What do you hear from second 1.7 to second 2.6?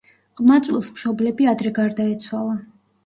გარდაეცვალა.